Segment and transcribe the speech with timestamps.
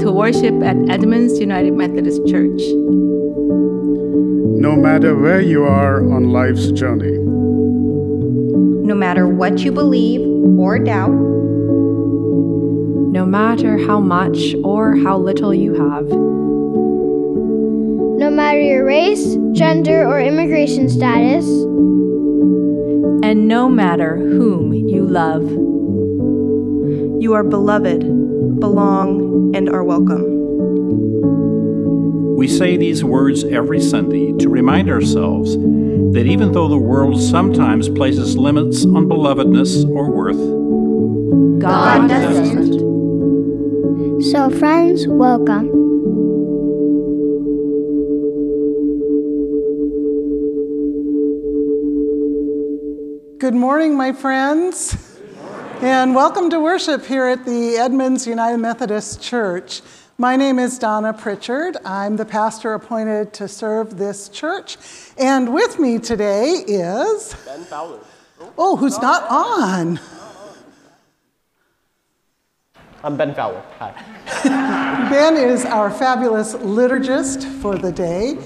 [0.00, 2.62] Welcome to worship at Edmonds United Methodist Church.
[4.58, 10.22] No matter where you are on life's journey, no matter what you believe
[10.58, 11.12] or doubt,
[13.12, 16.06] no matter how much or how little you have,
[18.18, 21.44] no matter your race, gender, or immigration status,
[23.22, 25.42] and no matter whom you love,
[27.22, 28.00] you are beloved,
[28.60, 29.19] belong,
[29.54, 30.38] and are welcome.
[32.36, 37.88] We say these words every Sunday to remind ourselves that even though the world sometimes
[37.88, 40.38] places limits on belovedness or worth,
[41.60, 42.80] God, God doesn't.
[44.22, 45.80] So, friends, welcome.
[53.38, 54.96] Good morning, my friends,
[55.82, 59.80] and welcome to worship here at the Edmonds United Methodist Church.
[60.18, 61.78] My name is Donna Pritchard.
[61.86, 64.76] I'm the pastor appointed to serve this church.
[65.16, 67.34] And with me today is.
[67.46, 67.98] Ben Fowler.
[68.58, 69.98] Oh, who's not on?
[73.02, 73.62] I'm Ben Fowler.
[73.78, 73.94] Hi.
[75.10, 78.36] ben is our fabulous liturgist for the day.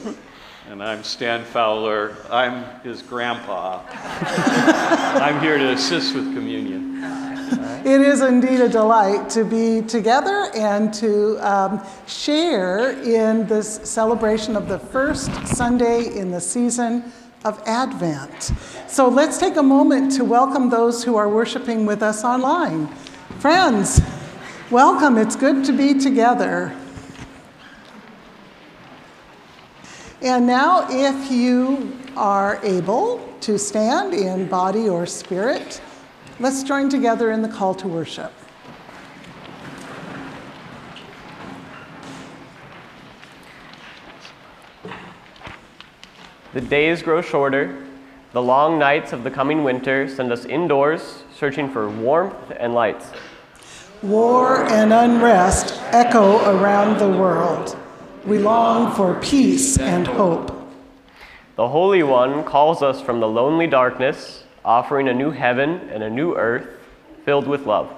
[0.70, 2.16] And I'm Stan Fowler.
[2.30, 3.82] I'm his grandpa.
[3.90, 6.94] I'm here to assist with communion.
[7.84, 14.56] It is indeed a delight to be together and to um, share in this celebration
[14.56, 17.12] of the first Sunday in the season
[17.44, 18.52] of Advent.
[18.88, 22.86] So let's take a moment to welcome those who are worshiping with us online.
[23.38, 24.00] Friends,
[24.70, 25.18] welcome.
[25.18, 26.74] It's good to be together.
[30.22, 35.82] And now, if you are able to stand in body or spirit,
[36.40, 38.32] Let's join together in the call to worship.
[46.52, 47.86] The days grow shorter.
[48.32, 53.06] The long nights of the coming winter send us indoors, searching for warmth and lights.
[54.02, 57.76] War and unrest echo around the world.
[58.26, 60.50] We long for peace and hope.
[61.54, 66.10] The Holy One calls us from the lonely darkness offering a new heaven and a
[66.10, 66.68] new earth
[67.24, 67.94] filled with love.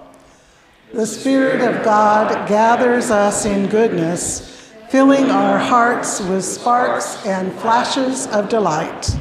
[0.93, 8.27] The Spirit of God gathers us in goodness, filling our hearts with sparks and flashes
[8.29, 9.17] of delight.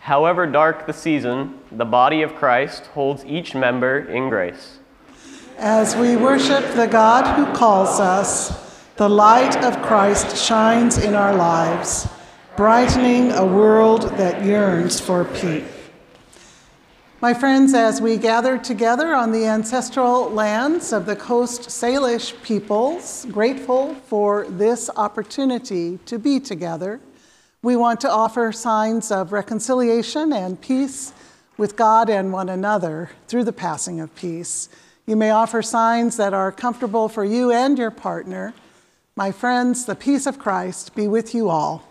[0.00, 4.78] However dark the season, the body of Christ holds each member in grace.
[5.56, 11.34] As we worship the God who calls us, the light of Christ shines in our
[11.34, 12.08] lives,
[12.56, 15.64] brightening a world that yearns for peace.
[17.22, 23.26] My friends, as we gather together on the ancestral lands of the Coast Salish peoples,
[23.30, 26.98] grateful for this opportunity to be together,
[27.62, 31.12] we want to offer signs of reconciliation and peace
[31.56, 34.68] with God and one another through the passing of peace.
[35.06, 38.52] You may offer signs that are comfortable for you and your partner.
[39.14, 41.84] My friends, the peace of Christ be with you all.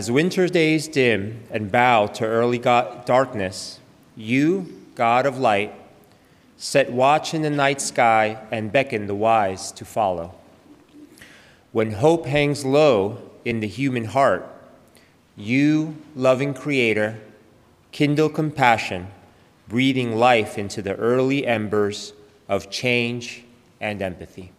[0.00, 3.80] As winter days dim and bow to early go- darkness,
[4.16, 5.74] you, God of light,
[6.56, 10.32] set watch in the night sky and beckon the wise to follow.
[11.72, 14.48] When hope hangs low in the human heart,
[15.36, 17.20] you, loving Creator,
[17.92, 19.08] kindle compassion,
[19.68, 22.14] breathing life into the early embers
[22.48, 23.44] of change
[23.82, 24.50] and empathy.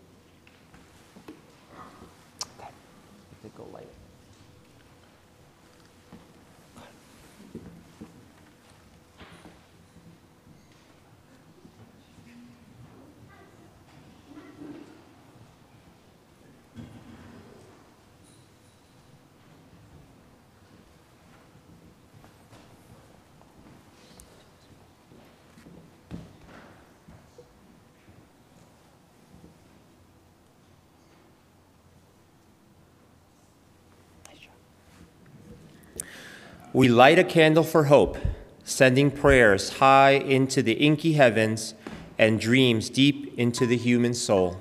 [36.81, 38.17] We light a candle for hope,
[38.63, 41.75] sending prayers high into the inky heavens
[42.17, 44.59] and dreams deep into the human soul.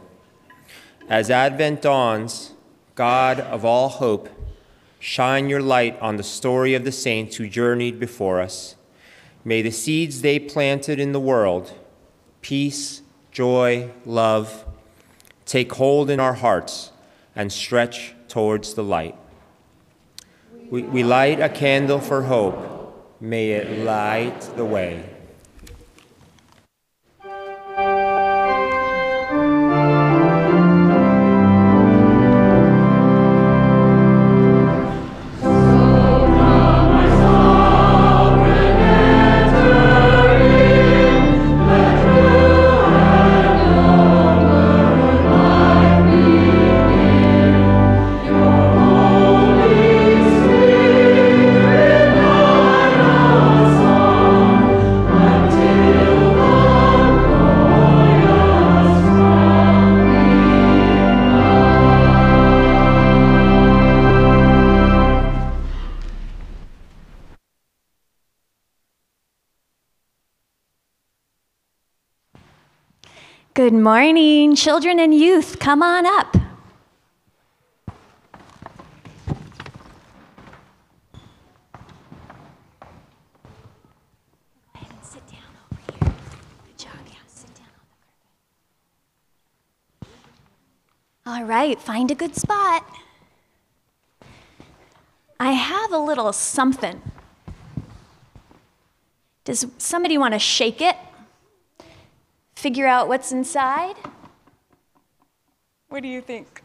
[1.08, 2.52] As Advent dawns,
[2.94, 4.28] God of all hope,
[4.98, 8.76] shine your light on the story of the saints who journeyed before us.
[9.42, 11.72] May the seeds they planted in the world,
[12.42, 13.00] peace,
[13.32, 14.66] joy, love,
[15.46, 16.92] take hold in our hearts
[17.34, 19.16] and stretch towards the light.
[20.70, 23.20] We, we light a candle for hope.
[23.20, 25.04] May it light the way.
[74.00, 75.58] Morning, children and youth.
[75.58, 76.34] Come on up.
[91.26, 92.86] All right, find a good spot.
[95.38, 97.02] I have a little something.
[99.44, 100.96] Does somebody want to shake it?
[102.60, 103.96] Figure out what's inside?
[105.88, 106.62] What do you think?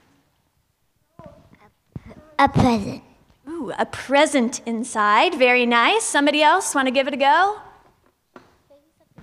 [2.37, 3.01] A present.
[3.47, 5.35] Ooh, a present inside.
[5.35, 6.03] Very nice.
[6.03, 7.61] Somebody else want to give it a go?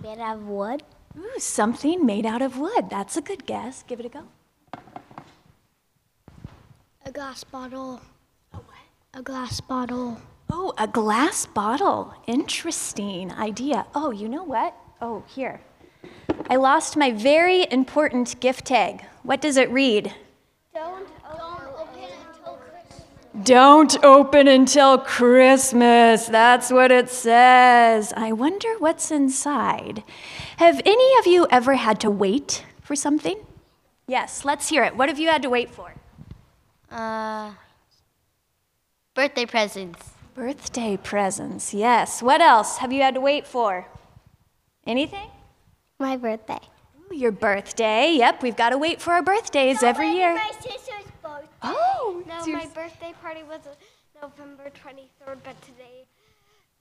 [0.03, 0.83] Made out of wood.
[1.19, 2.89] Ooh, something made out of wood.
[2.89, 3.83] That's a good guess.
[3.87, 4.23] Give it a go.
[7.05, 8.01] A glass bottle.
[8.55, 8.87] A what?
[9.13, 10.17] A glass bottle.
[10.49, 12.15] Oh, a glass bottle.
[12.27, 13.85] Interesting idea.
[13.95, 14.75] Oh, you know what?
[15.03, 15.61] Oh, here.
[16.49, 19.05] I lost my very important gift tag.
[19.23, 20.13] What does it read?
[20.75, 21.09] Don't,
[21.79, 23.45] open until Christmas.
[23.45, 26.27] Don't open until Christmas.
[26.27, 28.13] That's what it says.
[28.17, 30.03] I wonder what's inside.
[30.59, 33.39] Have any of you ever had to wait for something?
[34.07, 34.97] Yes, let's hear it.
[34.97, 35.95] What have you had to wait for?
[36.91, 37.53] Uh,
[39.15, 40.11] birthday presents.
[40.35, 42.23] Birthday presents, yes.
[42.23, 43.87] What else have you had to wait for?
[44.87, 45.29] Anything?
[46.03, 46.59] My birthday.
[47.13, 48.15] Your birthday.
[48.17, 50.35] Yep, we've got to wait for our birthdays No, every year.
[50.35, 51.47] My sister's birthday.
[51.63, 53.61] Oh, No, my birthday party was
[54.21, 56.07] November 23rd, but today,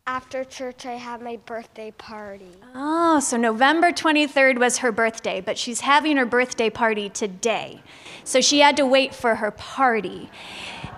[0.08, 2.50] after church, I had my birthday party.
[2.74, 7.84] Oh, so November 23rd was her birthday, but she's having her birthday party today.
[8.24, 10.32] So she had to wait for her party.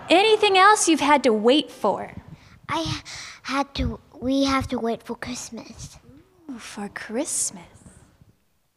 [0.08, 2.10] Anything else you've had to wait for?
[2.70, 3.02] I
[3.42, 5.98] had to, we have to wait for Christmas.
[6.50, 7.73] Ooh, for Christmas.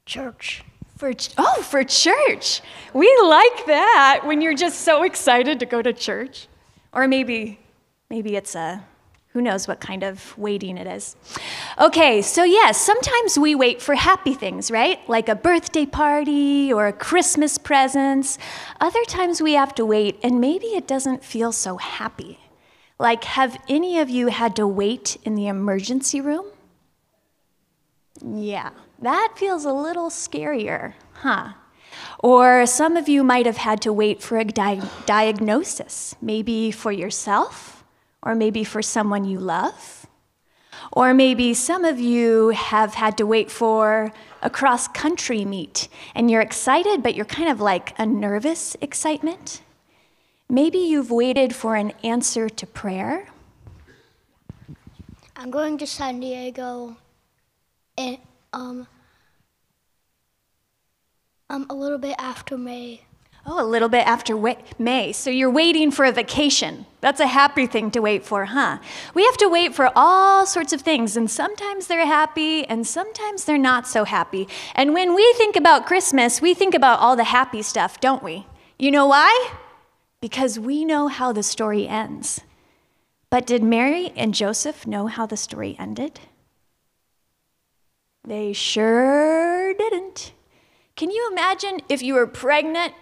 [0.07, 0.63] Church.
[0.97, 2.61] For ch- oh, for church.
[2.93, 6.47] We like that when you're just so excited to go to church.
[6.93, 7.59] Or maybe
[8.09, 8.83] maybe it's a
[9.33, 11.15] who knows what kind of waiting it is.
[11.77, 14.97] Okay, so yes, sometimes we wait for happy things, right?
[15.09, 18.39] Like a birthday party or a Christmas presents.
[18.79, 22.39] Other times we have to wait and maybe it doesn't feel so happy.
[22.97, 26.45] Like have any of you had to wait in the emergency room?
[28.25, 31.53] Yeah, that feels a little scarier, huh?
[32.19, 36.91] Or some of you might have had to wait for a di- diagnosis, maybe for
[36.91, 37.83] yourself,
[38.23, 40.07] or maybe for someone you love.
[40.91, 46.31] Or maybe some of you have had to wait for a cross country meet and
[46.31, 49.61] you're excited, but you're kind of like a nervous excitement.
[50.49, 53.27] Maybe you've waited for an answer to prayer.
[55.35, 56.95] I'm going to San Diego
[58.53, 58.87] um,
[61.49, 63.01] um, a little bit after May.
[63.49, 64.35] Oh, a little bit after
[64.77, 65.13] May.
[65.13, 66.85] So you're waiting for a vacation.
[66.99, 68.79] That's a happy thing to wait for, huh?
[69.13, 73.45] We have to wait for all sorts of things, and sometimes they're happy, and sometimes
[73.45, 74.49] they're not so happy.
[74.75, 78.45] And when we think about Christmas, we think about all the happy stuff, don't we?
[78.77, 79.51] You know why?
[80.19, 82.41] Because we know how the story ends.
[83.29, 86.19] But did Mary and Joseph know how the story ended?
[88.27, 90.33] They sure didn't.
[90.97, 92.93] Can you imagine if you were pregnant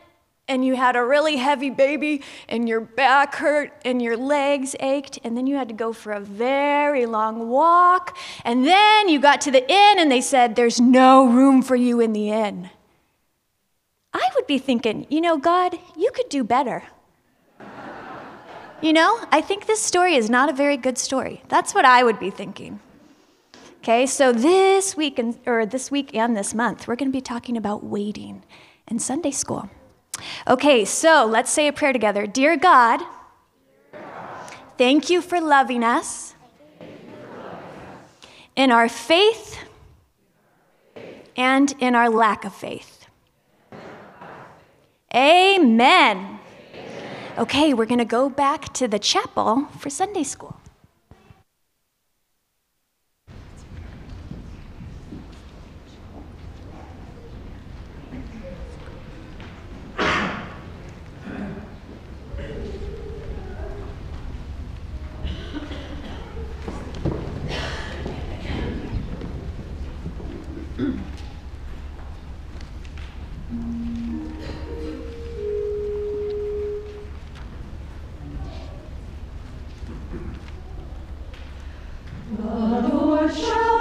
[0.48, 5.18] and you had a really heavy baby and your back hurt and your legs ached
[5.24, 9.42] and then you had to go for a very long walk and then you got
[9.42, 12.70] to the inn and they said there's no room for you in the inn.
[14.14, 16.84] I would be thinking, you know, God, you could do better.
[18.80, 21.42] You know, I think this story is not a very good story.
[21.48, 22.80] That's what I would be thinking.
[23.86, 27.22] Okay, so this week and or this week and this month, we're going to be
[27.22, 28.44] talking about waiting
[28.88, 29.70] in Sunday school.
[30.48, 32.26] Okay, so let's say a prayer together.
[32.26, 33.00] Dear God,
[34.80, 36.34] thank you for loving us
[38.56, 39.60] in our faith
[41.38, 43.06] and in our lack of faith.
[45.14, 46.40] Amen.
[47.38, 50.60] Okay, we're going to go back to the chapel for Sunday school.
[83.34, 83.75] Show.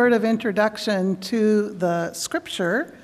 [0.00, 2.96] Word of introduction to the scripture,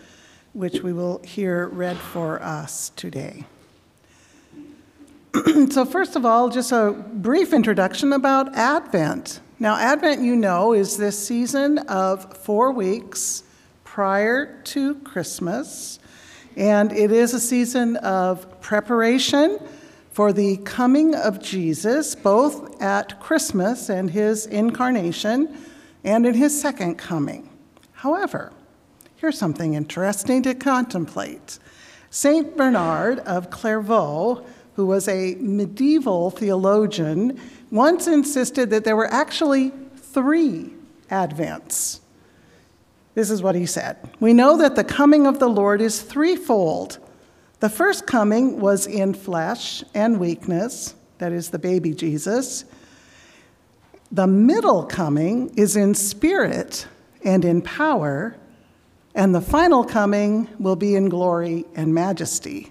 [0.55, 3.45] which we will hear read for us today.
[5.69, 9.41] so, first of all, just a brief introduction about Advent.
[9.59, 13.43] Now, Advent, you know, is this season of four weeks
[13.85, 15.99] prior to Christmas,
[16.57, 19.59] and it is a season of preparation
[20.13, 25.55] for the coming of Jesus, both at Christmas and his incarnation,
[26.07, 27.51] and in his second coming.
[27.92, 28.53] However,
[29.16, 31.59] here's something interesting to contemplate.
[32.09, 32.57] St.
[32.57, 37.38] Bernard of Clairvaux, who was a medieval theologian,
[37.71, 40.73] once insisted that there were actually three
[41.11, 42.01] Advents.
[43.14, 46.99] This is what he said We know that the coming of the Lord is threefold
[47.61, 52.66] the first coming was in flesh and weakness, that is, the baby Jesus.
[54.12, 56.87] The middle coming is in spirit
[57.25, 58.37] and in power,
[59.14, 62.71] and the final coming will be in glory and majesty.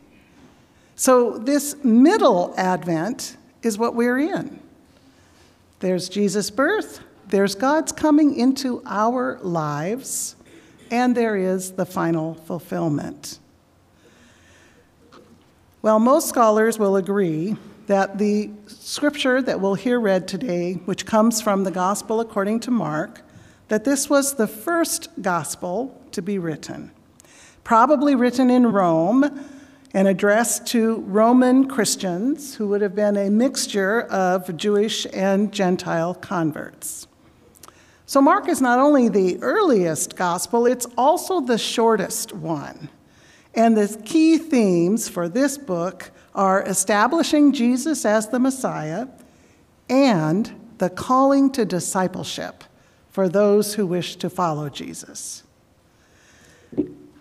[0.96, 4.60] So, this middle advent is what we're in.
[5.80, 10.36] There's Jesus' birth, there's God's coming into our lives,
[10.90, 13.40] and there is the final fulfillment.
[15.82, 21.42] Well, most scholars will agree that the scripture that we'll hear read today, which comes
[21.42, 23.22] from the Gospel according to Mark,
[23.68, 26.92] that this was the first gospel to be written,
[27.64, 29.48] probably written in Rome
[29.94, 36.14] and addressed to Roman Christians who would have been a mixture of Jewish and Gentile
[36.14, 37.08] converts.
[38.08, 42.90] So, Mark is not only the earliest gospel, it's also the shortest one.
[43.56, 49.08] And the key themes for this book are establishing Jesus as the Messiah
[49.90, 52.64] and the calling to discipleship
[53.10, 55.44] for those who wish to follow Jesus.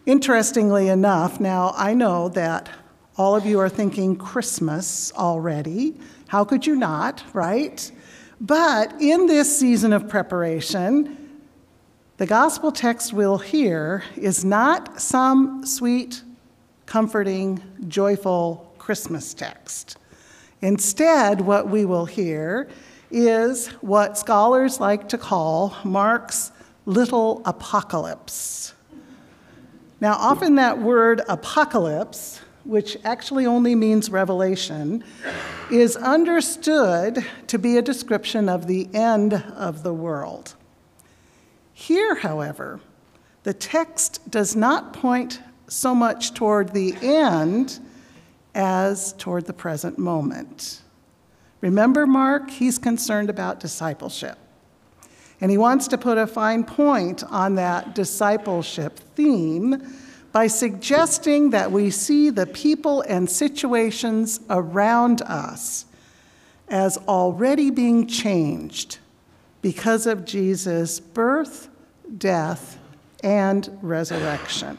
[0.07, 2.69] Interestingly enough, now I know that
[3.17, 5.95] all of you are thinking Christmas already.
[6.27, 7.91] How could you not, right?
[8.41, 11.41] But in this season of preparation,
[12.17, 16.23] the gospel text we'll hear is not some sweet,
[16.87, 19.97] comforting, joyful Christmas text.
[20.61, 22.69] Instead, what we will hear
[23.11, 26.53] is what scholars like to call Mark's
[26.85, 28.75] little apocalypse.
[30.03, 35.03] Now, often that word apocalypse, which actually only means revelation,
[35.71, 40.57] is understood to be a description of the end of the world.
[41.73, 42.81] Here, however,
[43.45, 47.81] the text does not point so much toward the end
[48.55, 50.81] as toward the present moment.
[51.61, 54.39] Remember, Mark, he's concerned about discipleship.
[55.41, 59.83] And he wants to put a fine point on that discipleship theme
[60.33, 65.87] by suggesting that we see the people and situations around us
[66.69, 68.99] as already being changed
[69.63, 71.69] because of Jesus' birth,
[72.19, 72.79] death,
[73.23, 74.79] and resurrection.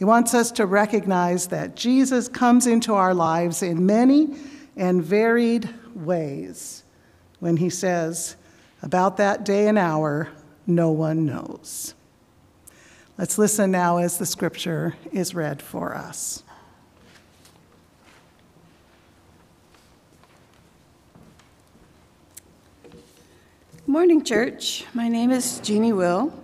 [0.00, 4.34] He wants us to recognize that Jesus comes into our lives in many
[4.74, 6.84] and varied ways
[7.38, 8.36] when he says,
[8.80, 10.30] About that day and hour,
[10.66, 11.92] no one knows.
[13.18, 16.44] Let's listen now as the scripture is read for us.
[23.86, 24.86] Morning, church.
[24.94, 26.39] My name is Jeannie Will.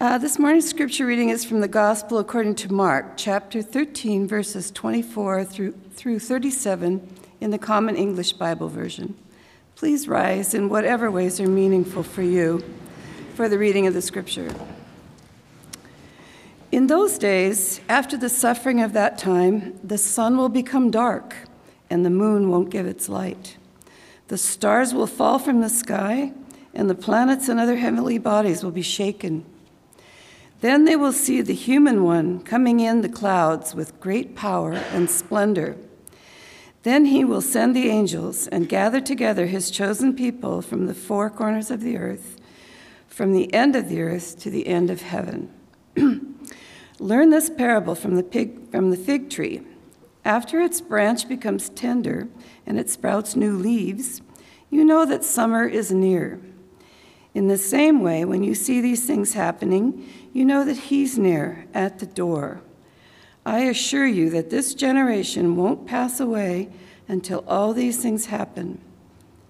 [0.00, 4.70] Uh, this morning's scripture reading is from the Gospel according to Mark, chapter 13, verses
[4.70, 9.16] 24 through, through 37 in the Common English Bible version.
[9.74, 12.62] Please rise in whatever ways are meaningful for you
[13.34, 14.54] for the reading of the scripture.
[16.70, 21.34] In those days, after the suffering of that time, the sun will become dark
[21.90, 23.56] and the moon won't give its light.
[24.28, 26.34] The stars will fall from the sky
[26.72, 29.44] and the planets and other heavenly bodies will be shaken.
[30.60, 35.08] Then they will see the human one coming in the clouds with great power and
[35.08, 35.76] splendor.
[36.82, 41.30] Then he will send the angels and gather together his chosen people from the four
[41.30, 42.40] corners of the earth,
[43.06, 45.52] from the end of the earth to the end of heaven.
[46.98, 49.62] Learn this parable from the, pig, from the fig tree.
[50.24, 52.28] After its branch becomes tender
[52.66, 54.22] and it sprouts new leaves,
[54.70, 56.40] you know that summer is near.
[57.34, 61.66] In the same way, when you see these things happening, you know that He's near
[61.74, 62.62] at the door.
[63.44, 66.68] I assure you that this generation won't pass away
[67.08, 68.80] until all these things happen.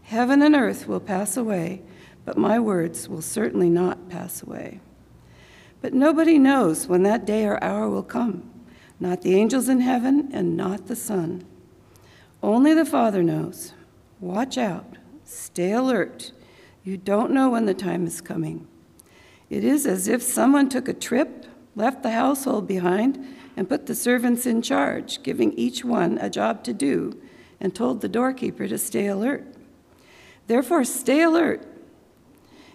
[0.02, 1.82] Heaven and earth will pass away,
[2.24, 4.80] but my words will certainly not pass away.
[5.80, 8.48] But nobody knows when that day or hour will come,
[9.00, 11.44] not the angels in heaven and not the Son.
[12.42, 13.74] Only the Father knows.
[14.20, 16.32] Watch out, stay alert.
[16.84, 18.66] You don't know when the time is coming.
[19.50, 23.24] It is as if someone took a trip, left the household behind,
[23.56, 27.20] and put the servants in charge, giving each one a job to do,
[27.60, 29.44] and told the doorkeeper to stay alert.
[30.46, 31.66] Therefore, stay alert.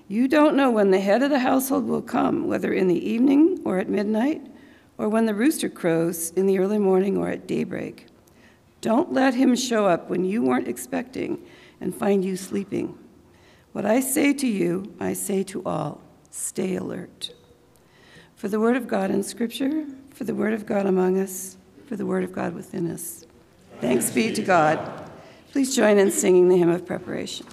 [0.08, 3.62] You don't know when the head of the household will come, whether in the evening
[3.64, 4.46] or at midnight,
[4.98, 8.08] or when the rooster crows in the early morning or at daybreak.
[8.82, 11.42] Don't let him show up when you weren't expecting
[11.80, 12.98] and find you sleeping.
[13.72, 16.02] What I say to you, I say to all
[16.34, 17.32] stay alert.
[18.36, 21.96] For the word of God in Scripture, for the word of God among us, for
[21.96, 23.26] the word of God within us.
[23.80, 25.10] Thanks be to God.
[25.52, 27.46] Please join in singing the hymn of preparation.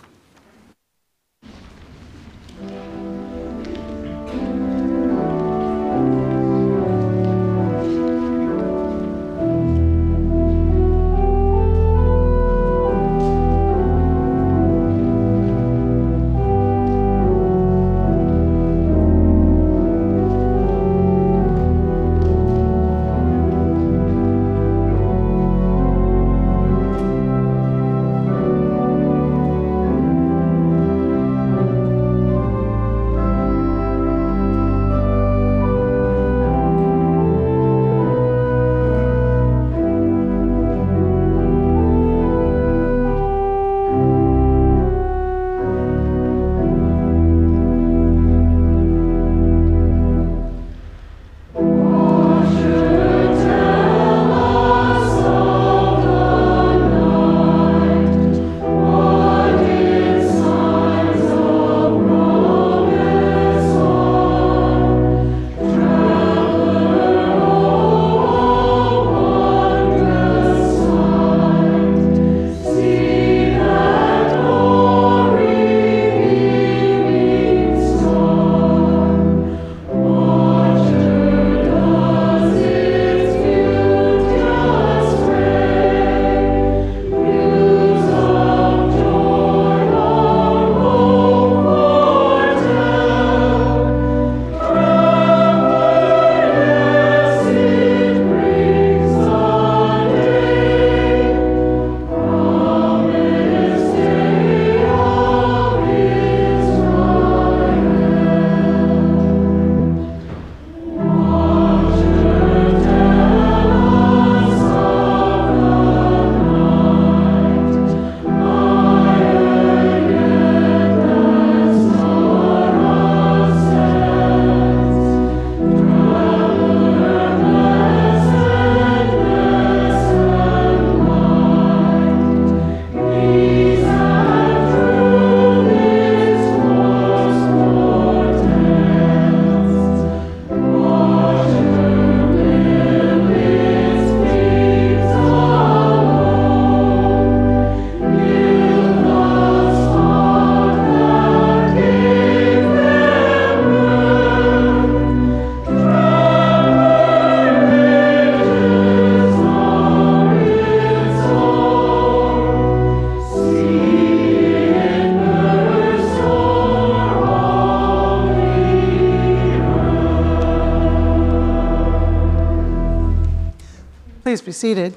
[174.61, 174.92] Seated.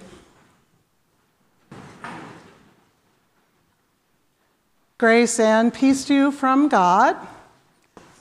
[4.98, 7.16] Grace and peace to you from God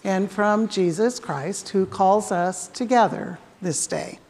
[0.04, 4.20] and from Jesus Christ, who calls us together this day.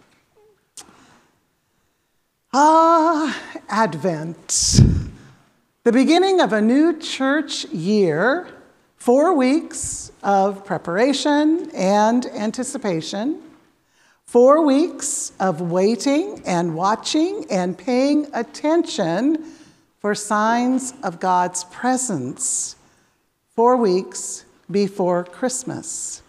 [2.54, 4.80] Ah, Advent,
[5.84, 8.48] the beginning of a new church year,
[8.96, 13.51] four weeks of preparation and anticipation,
[14.32, 19.44] four weeks of waiting and watching and paying attention
[20.00, 22.76] for signs of God's presence,
[23.54, 26.22] four weeks before Christmas.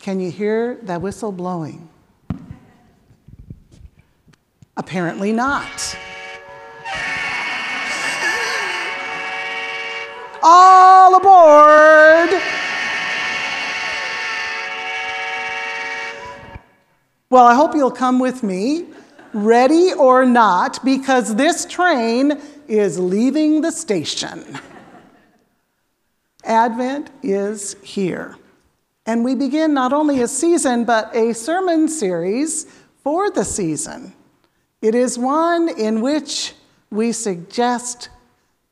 [0.00, 1.86] Can you hear that whistle blowing?
[4.78, 5.98] Apparently not.
[10.42, 12.59] All aboard!
[17.30, 18.86] Well, I hope you'll come with me
[19.32, 24.58] ready or not, because this train is leaving the station.
[26.42, 28.36] Advent is here.
[29.06, 32.64] And we begin not only a season, but a sermon series
[33.04, 34.12] for the season.
[34.82, 36.54] It is one in which
[36.90, 38.08] we suggest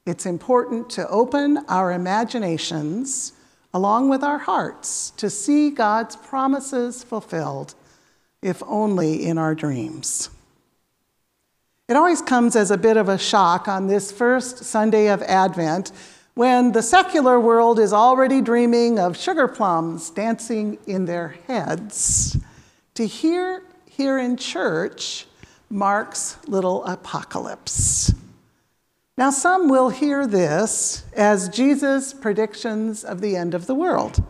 [0.04, 3.34] it's important to open our imaginations
[3.72, 7.76] along with our hearts to see God's promises fulfilled,
[8.42, 10.30] if only in our dreams.
[11.88, 15.90] It always comes as a bit of a shock on this first Sunday of Advent
[16.34, 22.36] when the secular world is already dreaming of sugar plums dancing in their heads,
[22.94, 25.26] to hear here in church
[25.70, 28.14] Mark's little apocalypse.
[29.16, 34.22] Now, some will hear this as Jesus' predictions of the end of the world.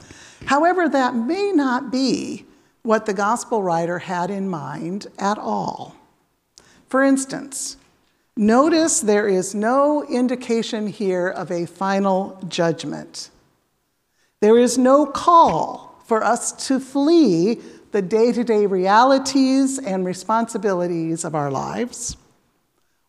[0.47, 2.47] However, that may not be
[2.83, 5.97] what the gospel writer had in mind at all.
[6.89, 7.77] For instance,
[8.39, 13.31] Notice there is no indication here of a final judgment.
[14.39, 17.61] There is no call for us to flee
[17.91, 22.17] the day to day realities and responsibilities of our lives.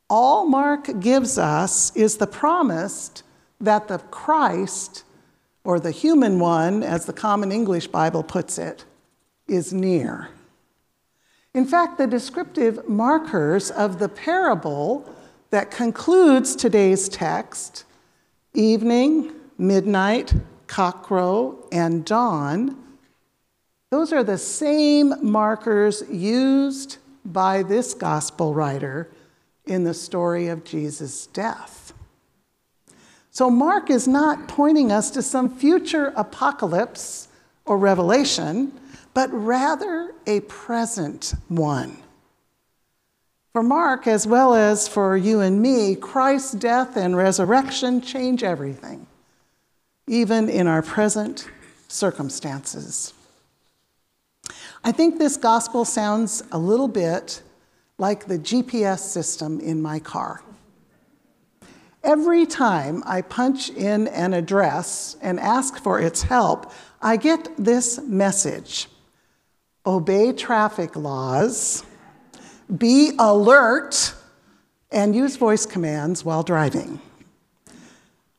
[0.09, 3.11] All Mark gives us is the promise
[3.61, 5.03] that the Christ,
[5.63, 8.83] or the human one, as the Common English Bible puts it,
[9.49, 10.29] is near.
[11.53, 15.13] In fact, the descriptive markers of the parable
[15.49, 17.85] that concludes today's text
[18.53, 20.33] evening, midnight,
[20.67, 22.75] cockcrow, and dawn.
[23.91, 29.09] Those are the same markers used by this gospel writer
[29.65, 31.93] in the story of Jesus' death.
[33.31, 37.27] So, Mark is not pointing us to some future apocalypse
[37.65, 38.78] or revelation,
[39.13, 41.97] but rather a present one.
[43.53, 49.07] For Mark, as well as for you and me, Christ's death and resurrection change everything,
[50.07, 51.49] even in our present
[51.87, 53.13] circumstances.
[54.83, 57.41] I think this gospel sounds a little bit
[57.97, 60.41] like the GPS system in my car.
[62.03, 67.99] Every time I punch in an address and ask for its help, I get this
[68.03, 68.87] message
[69.89, 71.83] Obey traffic laws
[72.77, 74.13] be alert,
[74.91, 77.01] and use voice commands while driving.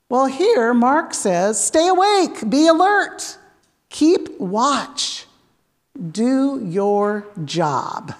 [0.08, 3.36] Well, here Mark says, stay awake, be alert,
[3.88, 5.26] keep watch,
[6.12, 8.14] do your job.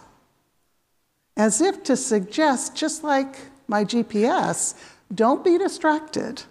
[1.36, 3.36] As if to suggest, just like
[3.68, 4.74] my GPS,
[5.14, 6.42] don't be distracted.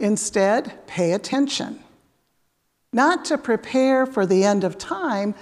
[0.00, 1.78] Instead, pay attention.
[2.92, 5.36] Not to prepare for the end of time,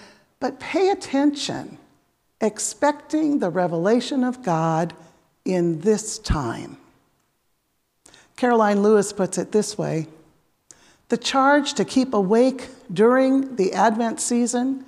[0.44, 1.78] but pay attention
[2.42, 4.92] expecting the revelation of God
[5.46, 6.76] in this time.
[8.36, 10.06] Karoline Lewis puts it this way
[11.08, 14.84] The charge to keep awake during the Advent season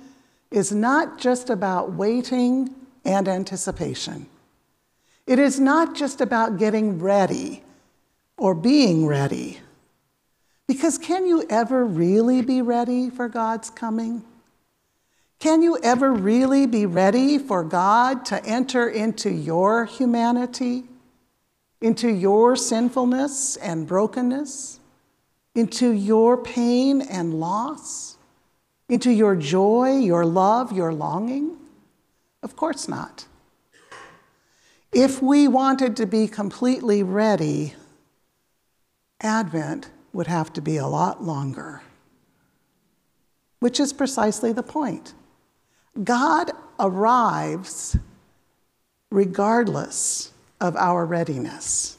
[0.51, 4.27] is not just about waiting and anticipation.
[5.25, 7.63] It is not just about getting ready
[8.37, 9.57] or being ready.
[10.67, 14.23] Because can you ever really be ready for God's coming?
[15.39, 20.85] Can you ever really be ready for God to enter into your humanity,
[21.79, 24.79] into your sinfulness and brokenness,
[25.53, 28.17] into your pain and loss,
[28.89, 31.55] into your joy, your love, your longing?
[32.41, 33.27] Of course not.
[34.91, 37.75] If we wanted to be completely ready,
[39.21, 41.83] Advent would have to be a lot longer,
[43.59, 45.13] which is precisely the point.
[46.03, 47.97] God arrives
[49.09, 51.97] regardless of our readiness.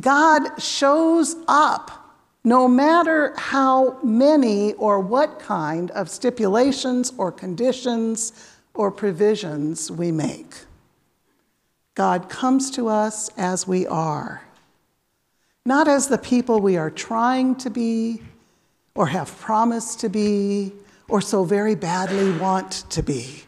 [0.00, 2.00] God shows up
[2.42, 8.32] no matter how many or what kind of stipulations or conditions
[8.74, 10.54] or provisions we make.
[11.94, 14.42] God comes to us as we are,
[15.66, 18.22] not as the people we are trying to be
[18.94, 20.72] or have promised to be
[21.10, 23.44] or so very badly want to be,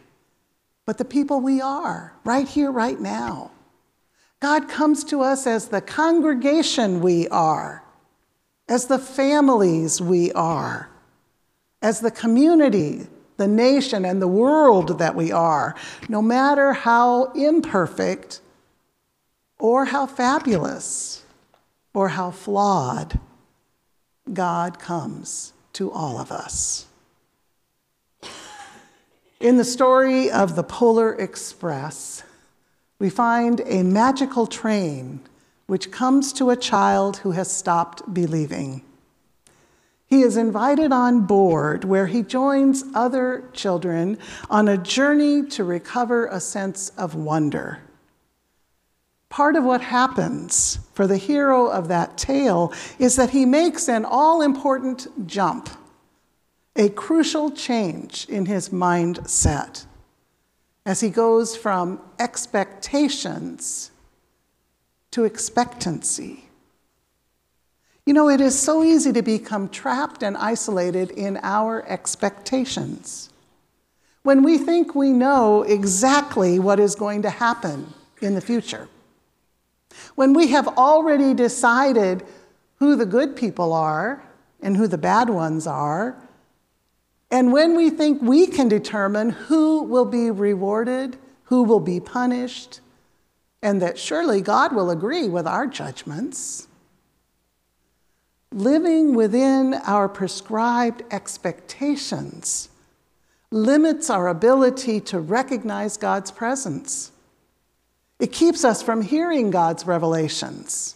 [0.85, 3.51] but the people we are, right here, right now.
[4.39, 7.83] God comes to us as the congregation we are,
[8.67, 10.89] as the families we are,
[11.81, 13.07] as the community,
[13.37, 15.75] the nation, and the world that we are,
[16.09, 18.41] no matter how imperfect
[19.57, 21.23] or how fabulous
[21.93, 23.19] or how flawed,
[24.31, 26.87] God comes to all of us.
[29.43, 32.23] In the story of the Polar Express,
[32.97, 35.19] we find a magical train
[35.67, 38.83] which comes to a child who has stopped believing.
[40.05, 44.17] He is invited on board where he joins other children
[44.49, 47.79] on a journey to recover a sense of wonder.
[49.27, 54.05] Part of what happens for the hero of that tale is that he makes an
[54.05, 55.69] all important jump,
[56.75, 59.85] a crucial change in his mindset
[60.85, 63.91] as he goes from expectations
[65.11, 66.49] to expectancy.
[68.05, 73.29] You know, it is so easy to become trapped and isolated in our expectations.
[74.23, 78.89] When we think we know exactly what is going to happen in the future,
[80.15, 82.23] when we have already decided
[82.75, 84.23] who the good people are
[84.61, 86.17] and who the bad ones are,
[87.33, 92.79] and when we think we can determine who will be rewarded, who will be punished,
[93.63, 96.67] and that surely God will agree with our judgments,
[98.51, 102.69] living within our prescribed expectations
[103.49, 107.11] limits our ability to recognize God's presence.
[108.19, 110.95] It keeps us from hearing God's revelations.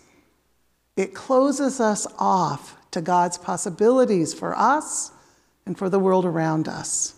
[0.95, 5.13] It closes us off to God's possibilities for us
[5.67, 7.13] and for the world around us.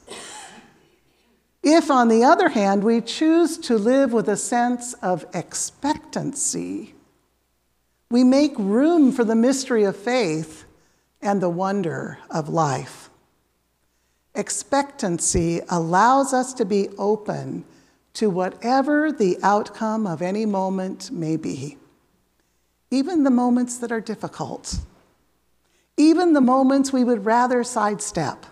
[1.61, 6.95] If, on the other hand, we choose to live with a sense of expectancy,
[8.09, 10.65] we make room for the mystery of faith
[11.21, 13.09] and the wonder of life.
[14.33, 17.65] Expectancy allows us to be open
[18.13, 21.77] to whatever the outcome of any moment may be,
[22.89, 24.79] even the moments that are difficult,
[25.99, 28.45] even the moments we would rather sidestep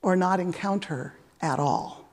[0.00, 2.08] or not encounter at all.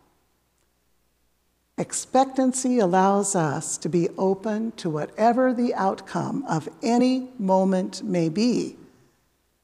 [1.77, 8.75] Expectancy allows us to be open to whatever the outcome of any moment may be,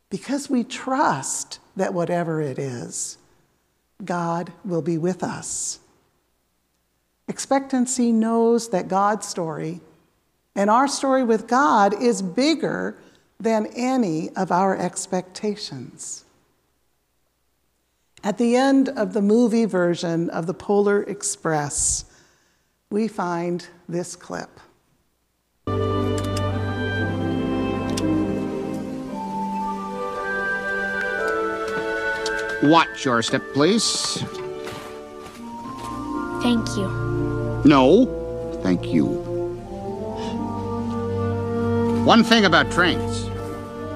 [0.10, 3.18] because we trust that whatever it is,
[4.06, 5.80] God will be with us.
[7.28, 9.82] Expectancy knows that God's story
[10.56, 12.98] and our story with God is bigger
[13.40, 16.26] than any of our expectations.
[18.24, 22.06] At the end of the movie version of the Polar Express,
[22.90, 24.50] we find this clip.
[32.64, 34.24] Watch your step, please.
[36.42, 37.62] Thank you.
[37.66, 39.25] No, thank you.
[42.06, 43.24] One thing about trains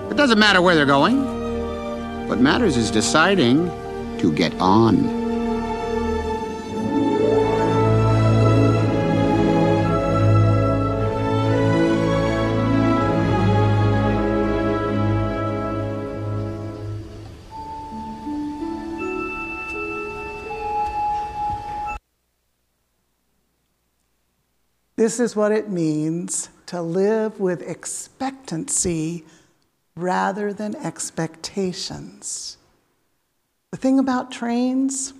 [0.09, 2.27] it doesn't matter where they're going.
[2.27, 3.67] What matters is deciding
[4.17, 5.19] to get on.
[24.95, 29.25] This is what it means to live with expectancy
[29.95, 32.57] rather than expectations.
[33.71, 35.15] The thing about trains,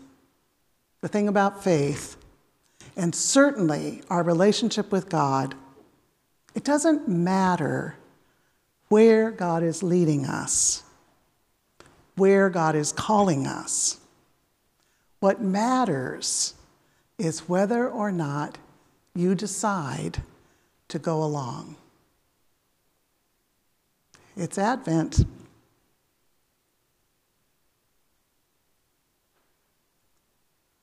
[1.02, 2.18] the thing about faith,
[2.95, 5.56] and certainly our relationship with God,
[6.54, 7.95] it doesn't matter
[8.89, 10.84] where God is leading us,
[12.16, 14.00] where God is calling us.
[15.20, 16.54] What matters
[17.18, 18.60] is whether or not
[19.16, 20.22] you decide
[20.90, 21.76] to go along.
[24.36, 25.26] It's Advent.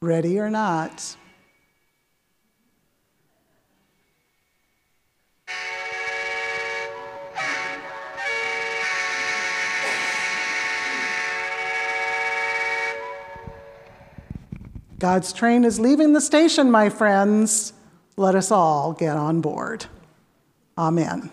[0.03, 1.17] Ready or not,
[14.99, 17.73] God's train is leaving the station, my friends.
[18.17, 19.87] Let us all get on board.
[20.79, 21.31] Amen.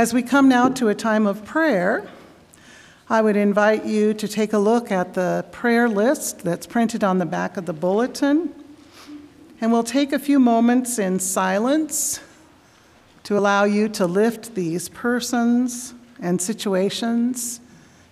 [0.00, 2.08] As we come now to a time of prayer,
[3.10, 7.18] I would invite you to take a look at the prayer list that's printed on
[7.18, 8.54] the back of the bulletin.
[9.60, 12.18] And we'll take a few moments in silence
[13.24, 17.60] to allow you to lift these persons and situations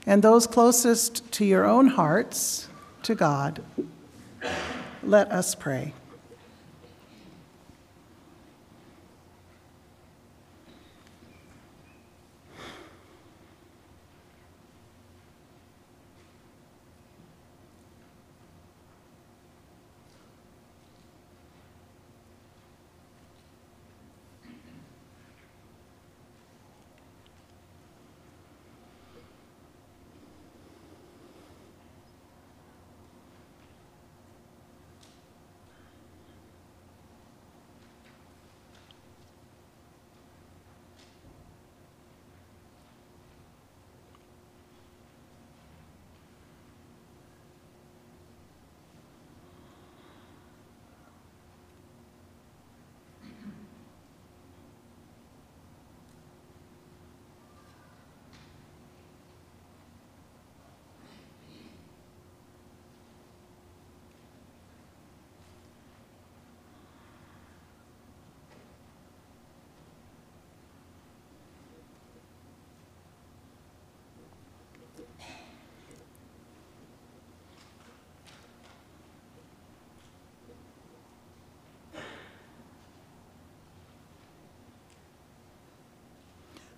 [0.05, 2.69] and those closest to your own hearts
[3.05, 3.63] to God.
[5.03, 5.95] Let us pray.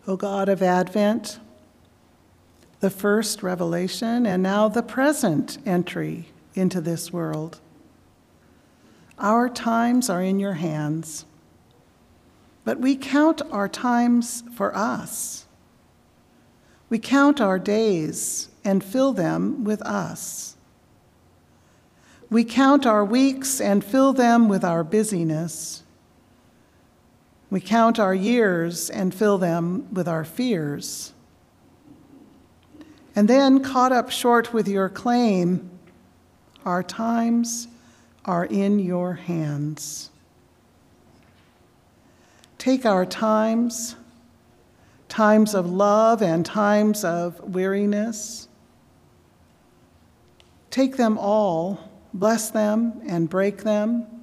[0.09, 1.39] O God of Advent,
[2.81, 7.61] the first revelation and now the present entry into this world.
[9.19, 11.27] Our times are in your hands,
[12.65, 15.45] but we count our times for us.
[16.89, 20.57] We count our days and fill them with us.
[22.31, 25.83] We count our weeks and fill them with our busyness.
[27.51, 31.13] We count our years and fill them with our fears.
[33.17, 35.69] And then, caught up short with your claim,
[36.65, 37.67] our times
[38.25, 40.11] are in your hands.
[42.57, 43.97] Take our times,
[45.09, 48.47] times of love and times of weariness.
[50.71, 51.81] Take them all,
[52.15, 54.20] bless them and break them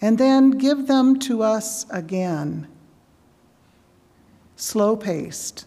[0.00, 2.66] and then give them to us again,
[4.56, 5.66] slow paced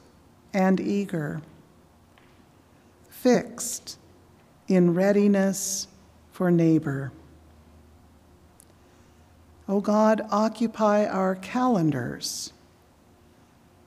[0.54, 1.42] and eager,
[3.10, 3.98] fixed
[4.68, 5.88] in readiness
[6.32, 7.12] for neighbor.
[9.68, 12.52] O God, occupy our calendars,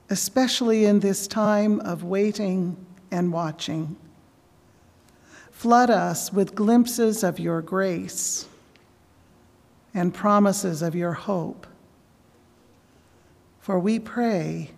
[0.09, 2.77] especially in this time of waiting
[3.11, 3.95] and watching.
[5.51, 8.46] Flood us with glimpses of your grace
[9.97, 11.65] and promises of your hope.
[13.59, 14.69] For we pray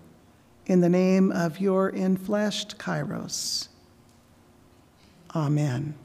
[0.65, 3.67] in the name of your infleshed Kairos.
[5.35, 5.95] Amen.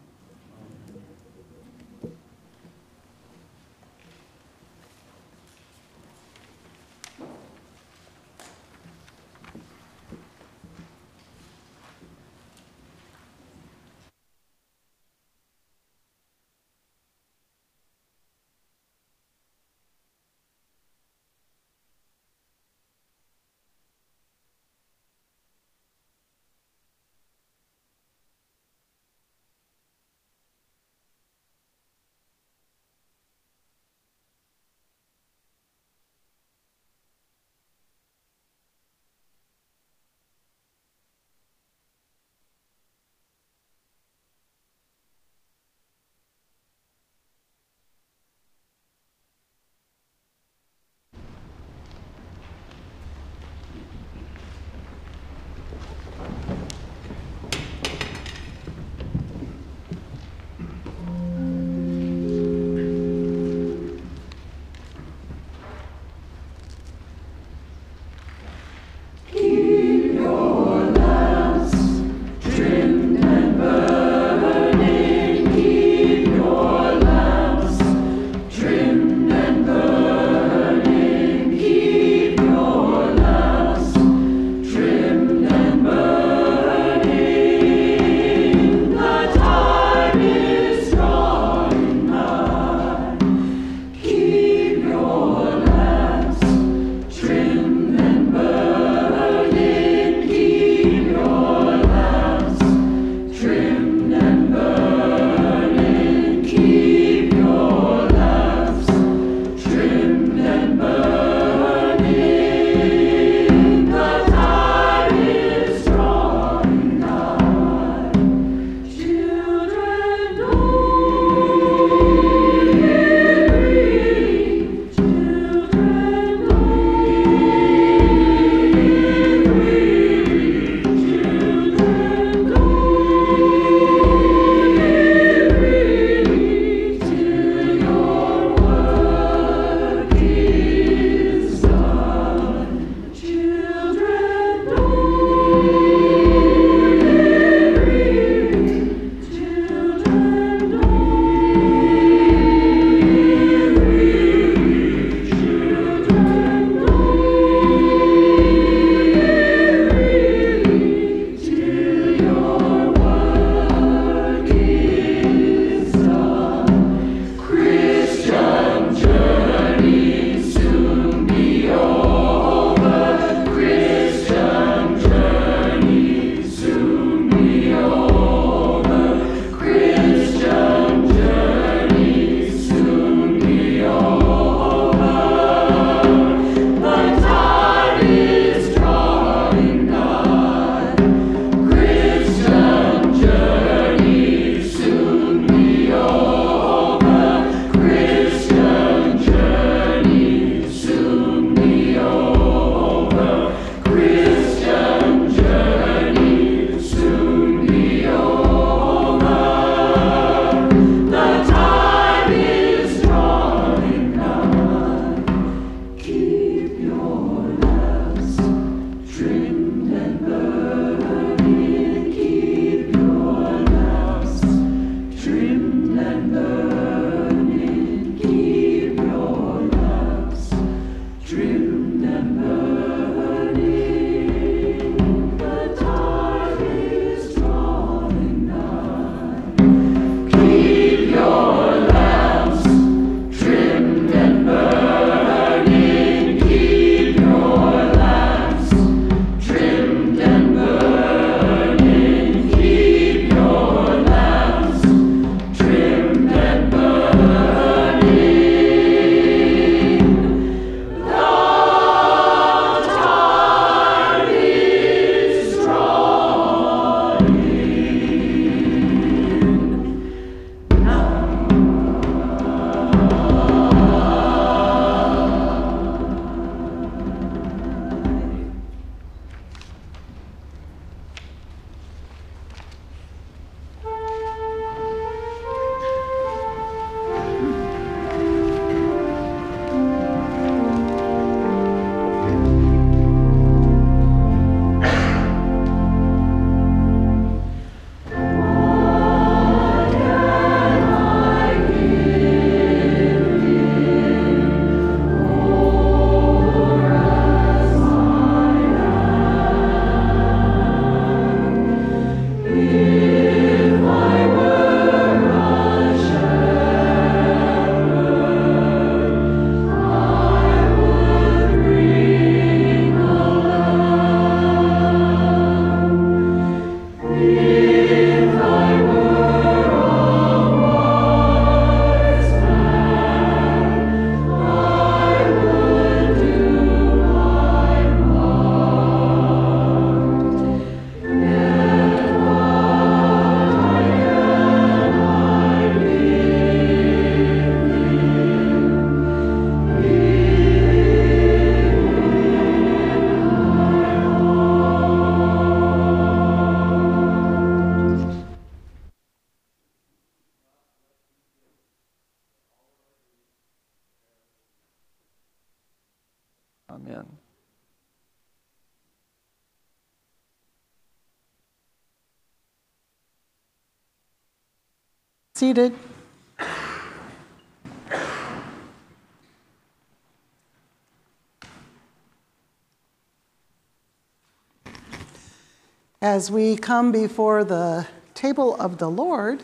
[386.14, 389.42] As we come before the table of the Lord,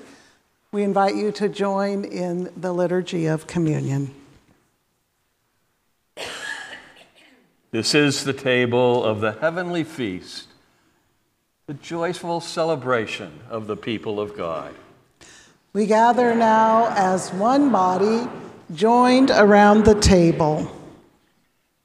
[0.70, 4.14] we invite you to join in the liturgy of communion.
[7.72, 10.46] This is the table of the heavenly feast,
[11.66, 14.72] the joyful celebration of the people of God.
[15.72, 18.30] We gather now as one body,
[18.72, 20.70] joined around the table.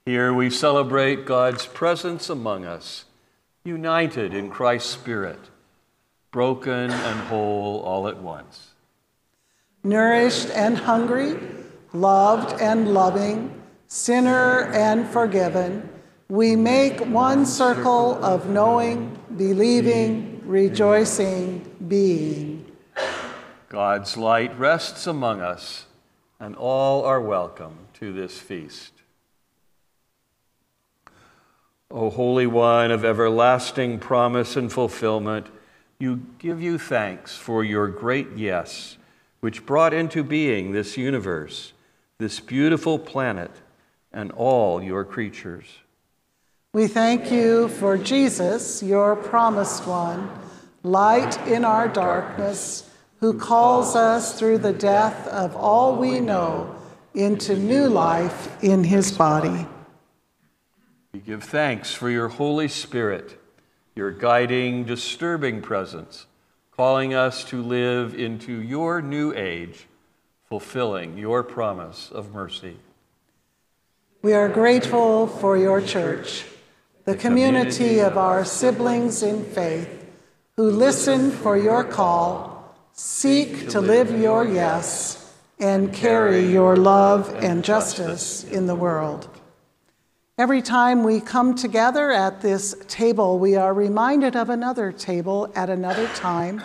[0.05, 3.05] Here we celebrate God's presence among us,
[3.66, 5.39] united in Christ's Spirit,
[6.32, 8.76] broken and whole all at once.
[9.84, 11.38] Nourished and hungry,
[11.91, 15.89] loved and loving, sinner and forgiven,
[16.30, 22.72] we make one circle of knowing, believing, rejoicing, being.
[23.70, 25.86] God's light rests among us,
[26.39, 28.94] and all are welcome to this feast.
[31.91, 35.47] O Holy One of everlasting promise and fulfillment,
[35.99, 38.97] you give you thanks for your great yes,
[39.39, 41.73] which brought into being this universe,
[42.17, 43.51] this beautiful planet,
[44.11, 45.65] and all your creatures.
[46.73, 50.29] We thank you for Jesus, your promised one,
[50.83, 56.75] light in our darkness, who calls us through the death of all we know
[57.13, 59.67] into new life in his body.
[61.26, 63.41] Give thanks for your Holy Spirit,
[63.95, 66.28] your guiding, disturbing presence,
[66.78, 69.88] calling us to live into your new age,
[70.47, 72.78] fulfilling your promise of mercy.
[74.21, 76.45] We are grateful for your church,
[77.05, 80.05] the community of our siblings in faith
[80.57, 87.63] who listen for your call, seek to live your yes, and carry your love and
[87.63, 89.28] justice in the world.
[90.38, 95.69] Every time we come together at this table, we are reminded of another table at
[95.69, 96.61] another time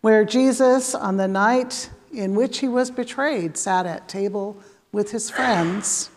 [0.00, 4.56] where Jesus, on the night in which he was betrayed, sat at table
[4.92, 6.10] with his friends.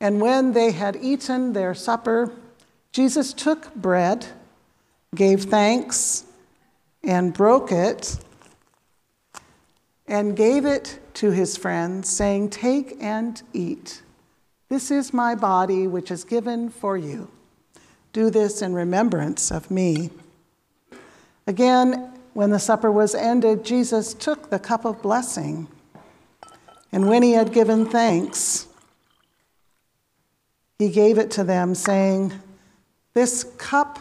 [0.00, 2.32] And when they had eaten their supper,
[2.90, 4.26] Jesus took bread,
[5.14, 6.24] gave thanks,
[7.04, 8.18] and broke it,
[10.08, 14.02] and gave it to his friends, saying, Take and eat.
[14.70, 17.28] This is my body, which is given for you.
[18.12, 20.10] Do this in remembrance of me.
[21.48, 25.66] Again, when the supper was ended, Jesus took the cup of blessing.
[26.92, 28.68] And when he had given thanks,
[30.78, 32.32] he gave it to them, saying,
[33.12, 33.98] This cup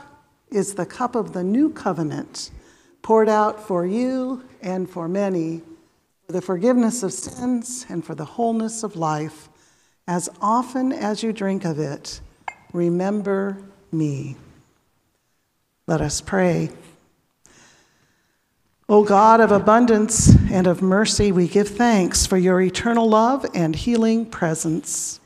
[0.52, 2.52] is the cup of the new covenant,
[3.02, 5.64] poured out for you and for many,
[6.28, 9.49] for the forgiveness of sins and for the wholeness of life
[10.10, 12.20] As often as you drink of it,
[12.74, 13.60] remember
[13.92, 14.38] me.
[15.86, 16.72] Let us pray.
[18.90, 23.76] O God of abundance and of mercy, we give thanks for your eternal love and
[23.76, 25.20] healing presence.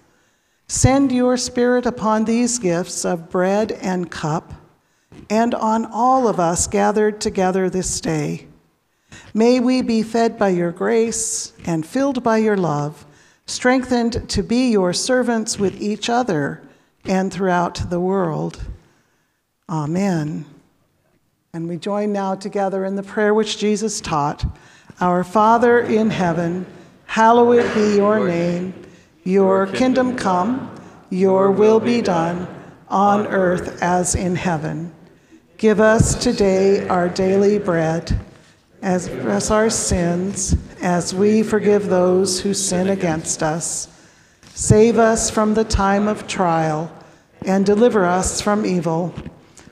[0.68, 4.54] Send your Spirit upon these gifts of bread and cup,
[5.30, 8.48] and on all of us gathered together this day.
[9.34, 13.06] May we be fed by your grace and filled by your love,
[13.46, 16.62] strengthened to be your servants with each other
[17.06, 18.64] and throughout the world.
[19.70, 20.46] Amen.
[21.54, 24.46] And we join now together in the prayer which Jesus taught
[25.00, 26.66] Our Father in heaven,
[27.06, 28.74] hallowed be your name.
[29.24, 30.74] Your kingdom come,
[31.10, 32.48] your will be done,
[32.90, 34.94] on earth as in heaven.
[35.58, 38.20] Give us today our daily bread,
[38.82, 43.88] as us our sins, as we forgive those who sin against us.
[44.54, 46.92] Save us from the time of trial,
[47.46, 49.14] and deliver us from evil.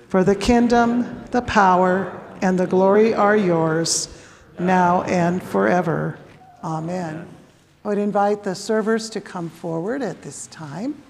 [0.07, 4.07] For the kingdom, the power, and the glory are yours,
[4.57, 6.17] now and forever.
[6.63, 7.27] Amen.
[7.83, 11.01] I would invite the servers to come forward at this time.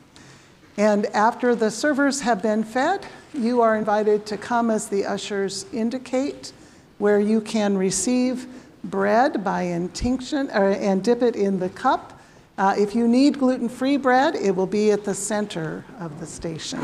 [0.78, 5.66] And after the servers have been fed, you are invited to come as the ushers
[5.72, 6.54] indicate,
[6.97, 8.47] where you can receive
[8.84, 12.20] bread by intinction or, and dip it in the cup.
[12.58, 16.26] Uh, if you need gluten free bread, it will be at the center of the
[16.26, 16.80] station.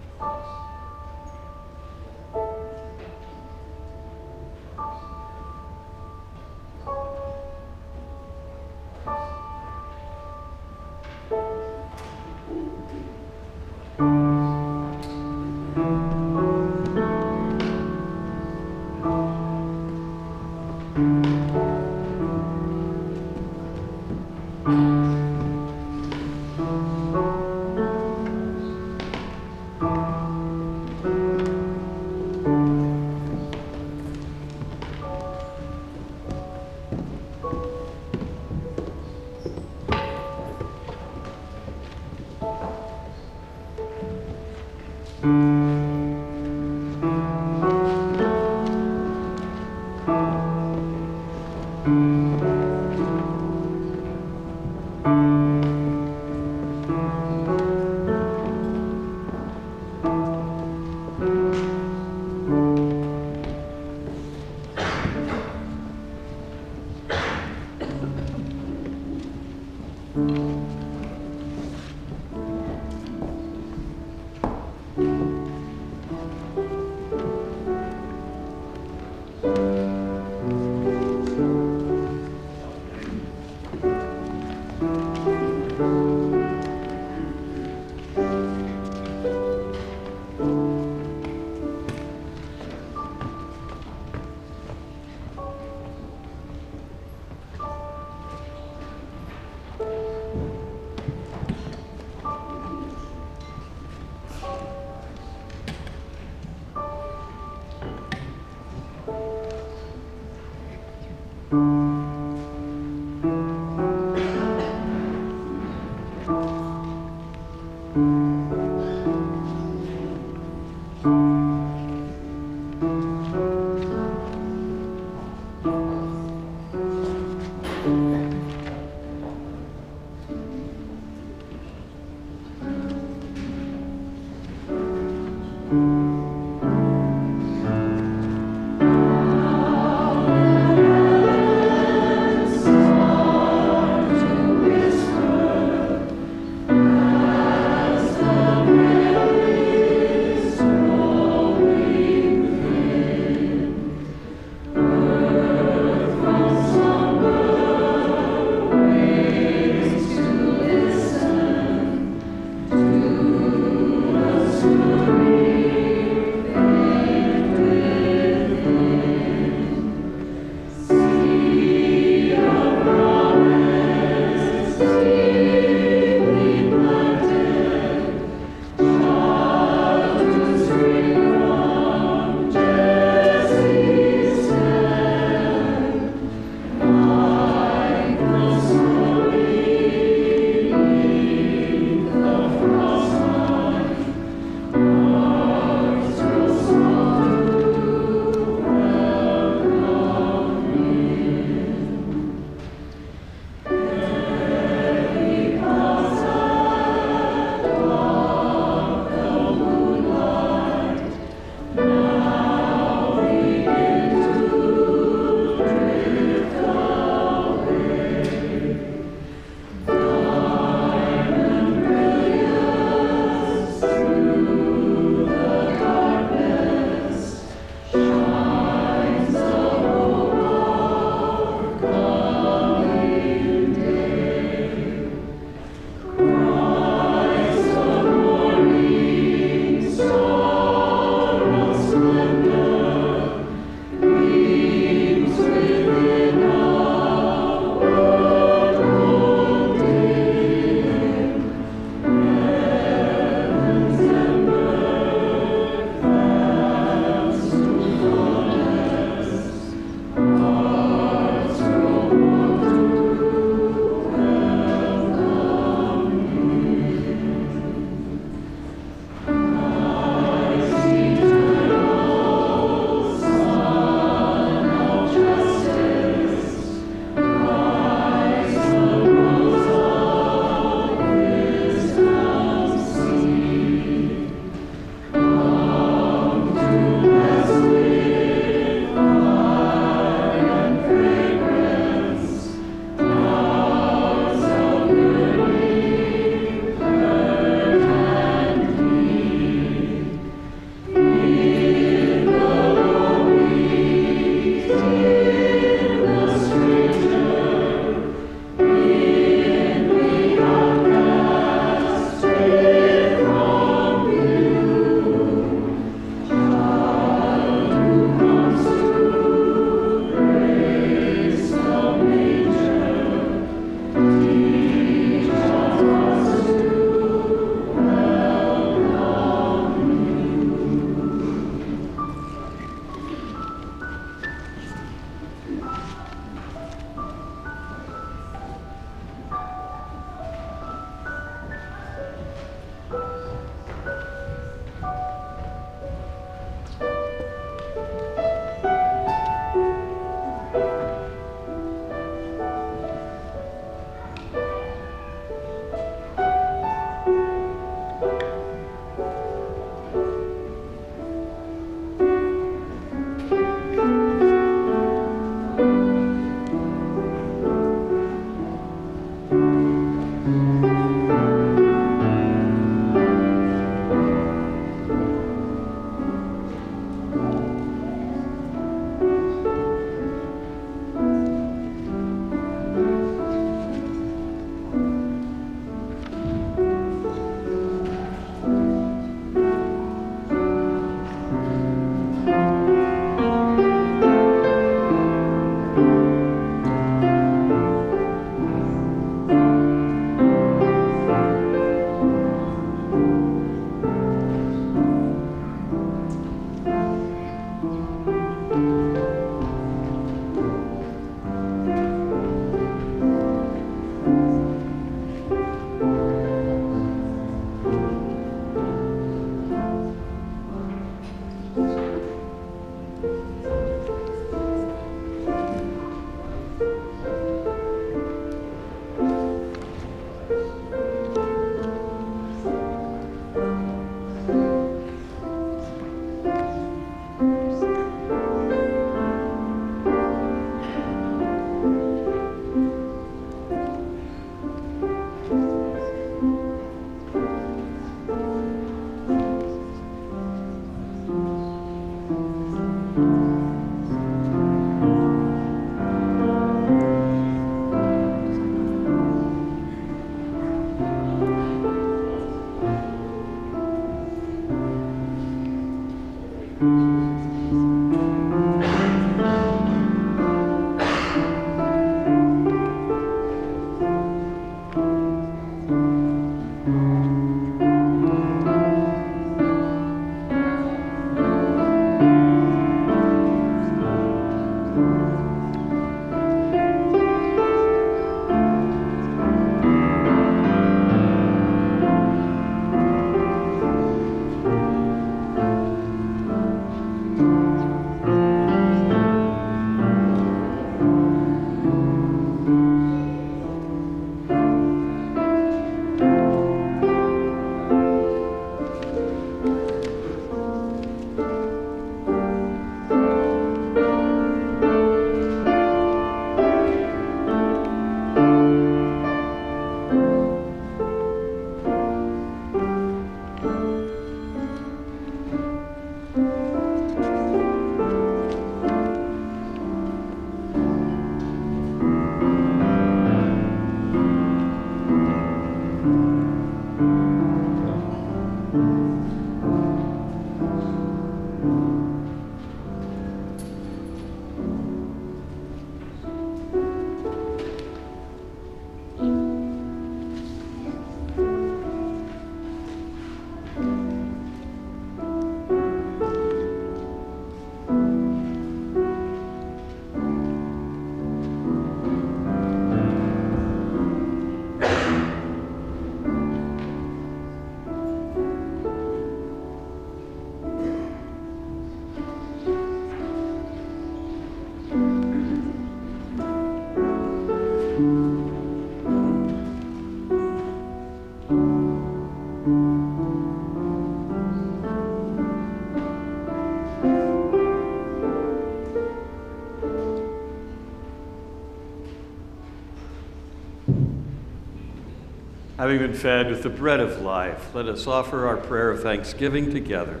[595.62, 599.52] Having been fed with the bread of life, let us offer our prayer of thanksgiving
[599.52, 600.00] together.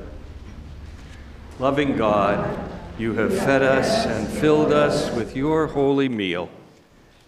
[1.60, 2.68] Loving God,
[2.98, 6.50] you have fed us and filled us with your holy meal.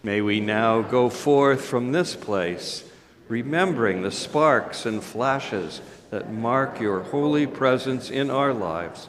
[0.03, 2.83] May we now go forth from this place,
[3.29, 5.81] remembering the sparks and flashes
[6.11, 9.09] that mark your holy presence in our lives.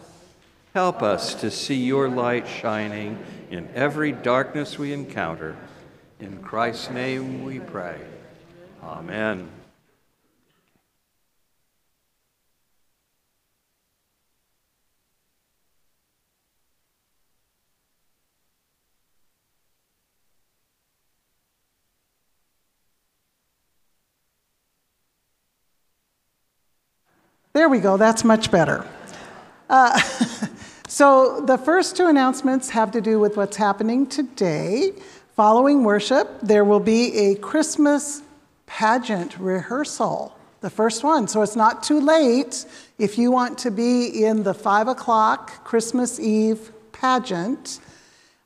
[0.75, 3.17] Help us to see your light shining
[3.49, 5.55] in every darkness we encounter.
[6.19, 7.99] In Christ's name we pray.
[8.85, 9.49] Amen.
[27.53, 28.85] There we go, that's much better.
[29.67, 29.99] Uh,
[30.87, 34.91] so, the first two announcements have to do with what's happening today.
[35.35, 38.21] Following worship, there will be a Christmas
[38.65, 41.27] pageant rehearsal, the first one.
[41.27, 42.65] So, it's not too late
[42.97, 47.79] if you want to be in the five o'clock Christmas Eve pageant.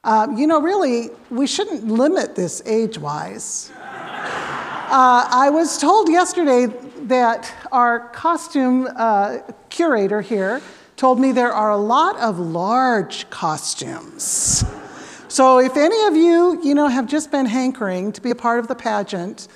[0.04, 3.72] Um, you know, really, we shouldn't limit this age wise.
[4.91, 6.66] Uh, I was told yesterday
[7.04, 9.40] that our costume uh,
[9.70, 10.62] curator here
[10.96, 14.66] told me there are a lot of large costumes.
[15.28, 18.60] So if any of you, you know, have just been hankering to be a part
[18.60, 19.48] of the pageant,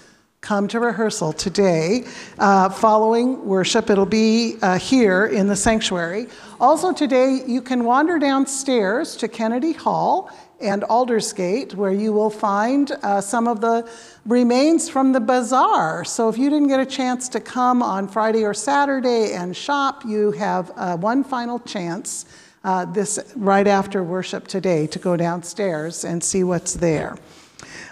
[0.43, 2.03] come to rehearsal today.
[2.37, 6.27] Uh, following worship, it'll be uh, here in the sanctuary.
[6.59, 10.29] Also, today, you can wander downstairs to Kennedy Hall
[10.59, 13.89] and Aldersgate, where you will find uh, some of the
[14.25, 16.03] remains from the bazaar.
[16.03, 20.03] So, if you didn't get a chance to come on Friday or Saturday and shop,
[20.05, 22.25] you have uh, one final chance
[22.65, 27.15] uh, this right after worship today to go downstairs and see what's there.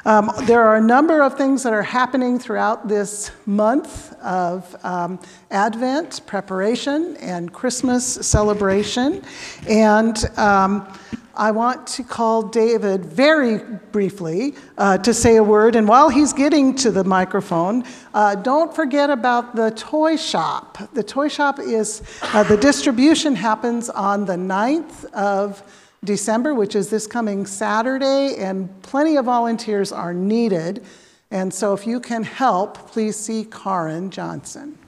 [0.06, 5.20] Um, there are a number of things that are happening throughout this month of um,
[5.52, 9.24] Advent preparation and Christmas celebration.
[9.68, 10.92] And um,
[11.36, 13.60] I want to call David very
[13.92, 15.76] briefly uh, to say a word.
[15.76, 17.84] And while he's getting to the microphone,
[18.14, 20.78] uh, don't forget about the toy shop.
[20.94, 25.64] The toy shop is, uh, the distribution happens on the 9th of
[26.04, 30.84] December, which is this coming Saturday, and plenty of volunteers are needed.
[31.30, 34.80] And so if you can help, please see Karin Johnson.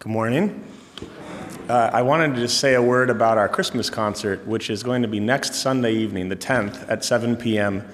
[0.00, 0.64] Good morning.
[1.68, 5.02] Uh, I wanted to just say a word about our Christmas concert, which is going
[5.02, 7.88] to be next Sunday evening, the 10th, at 7 p.m.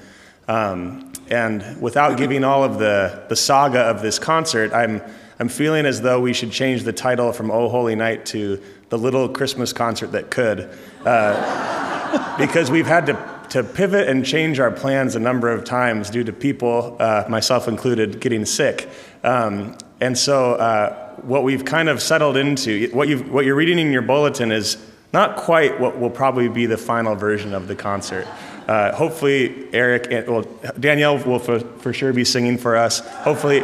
[0.49, 5.03] Um, and without giving all of the, the saga of this concert, I'm,
[5.39, 8.99] I'm feeling as though we should change the title from Oh Holy Night to The
[8.99, 10.69] Little Christmas Concert That Could.
[11.05, 16.11] Uh, because we've had to, to pivot and change our plans a number of times
[16.11, 18.89] due to people, uh, myself included, getting sick.
[19.23, 23.79] Um, and so, uh, what we've kind of settled into, what, you what you're reading
[23.79, 24.77] in your bulletin is
[25.13, 28.27] not quite what will probably be the final version of the concert.
[28.67, 30.47] Uh, hopefully, Eric, and, well,
[30.79, 33.01] Danielle will for, for sure be singing for us.
[33.19, 33.61] Hopefully,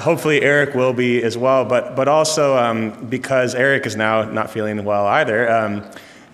[0.00, 1.64] hopefully Eric will be as well.
[1.64, 5.50] But but also um, because Eric is now not feeling well either.
[5.50, 5.84] Um,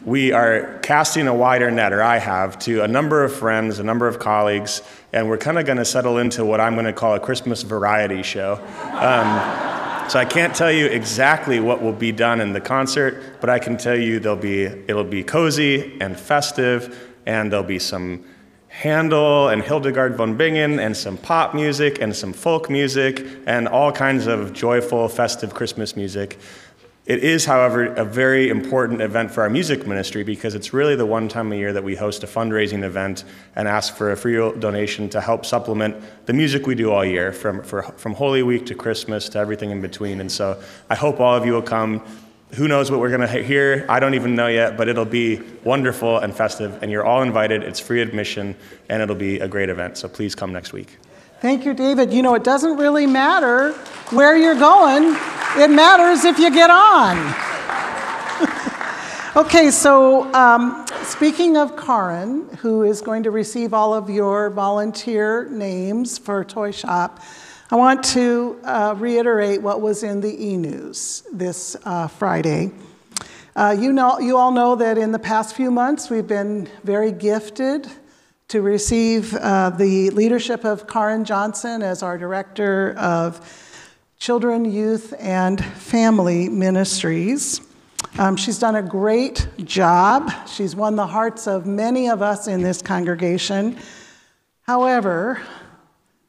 [0.04, 3.82] we are casting a wider net, or I have, to a number of friends, a
[3.82, 4.80] number of colleagues,
[5.12, 7.64] and we're kind of going to settle into what I'm going to call a Christmas
[7.64, 8.52] variety show.
[8.92, 13.50] Um, so I can't tell you exactly what will be done in the concert, but
[13.50, 18.24] I can tell you there'll be it'll be cozy and festive, and there'll be some
[18.76, 23.90] Handel and Hildegard von Bingen, and some pop music and some folk music, and all
[23.90, 26.38] kinds of joyful, festive Christmas music.
[27.06, 31.06] It is, however, a very important event for our music ministry because it's really the
[31.06, 33.24] one time a year that we host a fundraising event
[33.54, 35.96] and ask for a free donation to help supplement
[36.26, 39.70] the music we do all year, from, for, from Holy Week to Christmas to everything
[39.70, 40.20] in between.
[40.20, 42.02] And so I hope all of you will come.
[42.54, 43.84] Who knows what we're going to hear?
[43.88, 47.64] I don't even know yet, but it'll be wonderful and festive, and you're all invited.
[47.64, 48.54] It's free admission,
[48.88, 49.98] and it'll be a great event.
[49.98, 50.96] So please come next week.
[51.40, 52.12] Thank you, David.
[52.12, 53.72] You know, it doesn't really matter
[54.10, 55.16] where you're going,
[55.56, 57.16] it matters if you get on.
[59.44, 65.48] okay, so um, speaking of Karin, who is going to receive all of your volunteer
[65.50, 67.20] names for Toy Shop,
[67.68, 72.70] I want to uh, reiterate what was in the e news this uh, Friday.
[73.56, 77.10] Uh, you, know, you all know that in the past few months we've been very
[77.10, 77.88] gifted
[78.48, 83.40] to receive uh, the leadership of Karen Johnson as our Director of
[84.20, 87.60] Children, Youth, and Family Ministries.
[88.16, 90.30] Um, she's done a great job.
[90.46, 93.76] She's won the hearts of many of us in this congregation.
[94.62, 95.42] However,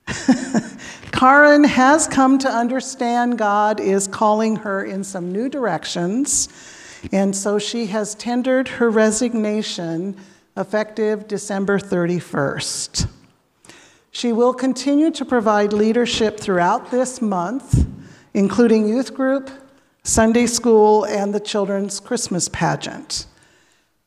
[1.11, 6.49] Karen has come to understand God is calling her in some new directions,
[7.11, 10.15] and so she has tendered her resignation
[10.55, 13.07] effective December 31st.
[14.11, 17.85] She will continue to provide leadership throughout this month,
[18.33, 19.51] including youth group,
[20.03, 23.27] Sunday school, and the children's Christmas pageant.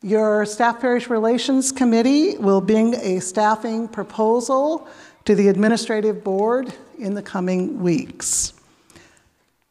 [0.03, 4.89] Your Staff Parish Relations Committee will bring a staffing proposal
[5.31, 8.53] to the Administrative Board in the coming weeks.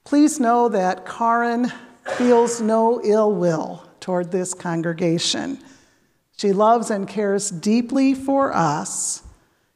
[0.05, 1.69] Please know that Karen
[2.15, 5.59] feels no ill will toward this congregation.
[6.37, 9.23] She loves and cares deeply for us,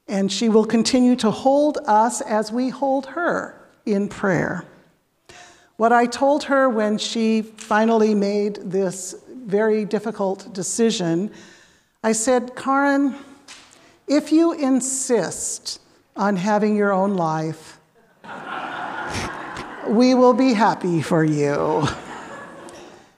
[0.08, 4.64] and she will continue to hold us as we hold her in prayer.
[5.76, 11.30] What I told her when she finally made this very difficult decision,
[12.06, 13.18] I said, Karen,
[14.08, 15.80] if you insist
[16.16, 17.80] on having your own life,
[19.88, 21.88] we will be happy for you.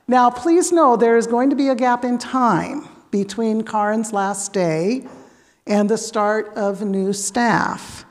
[0.07, 4.53] Now, please know there is going to be a gap in time between Karen's last
[4.53, 5.07] day
[5.65, 8.05] and the start of new staff.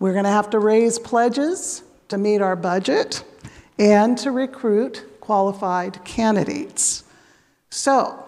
[0.00, 3.24] We're going to have to raise pledges to meet our budget
[3.78, 7.04] and to recruit qualified candidates.
[7.70, 8.21] So,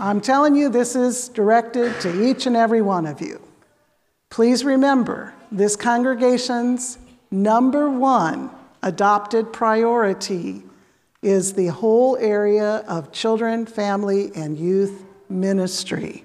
[0.00, 3.38] I'm telling you, this is directed to each and every one of you.
[4.30, 6.96] Please remember this congregation's
[7.30, 8.50] number one
[8.82, 10.62] adopted priority
[11.20, 16.24] is the whole area of children, family, and youth ministry.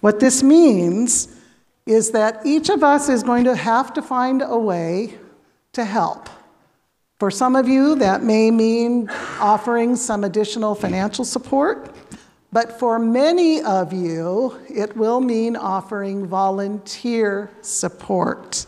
[0.00, 1.34] What this means
[1.86, 5.14] is that each of us is going to have to find a way
[5.72, 6.28] to help.
[7.18, 9.08] For some of you, that may mean
[9.40, 11.94] offering some additional financial support,
[12.52, 18.66] but for many of you, it will mean offering volunteer support.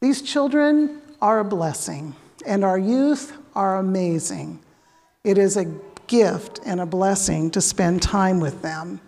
[0.00, 2.14] These children are a blessing,
[2.46, 4.60] and our youth are amazing.
[5.24, 5.64] It is a
[6.06, 9.00] gift and a blessing to spend time with them.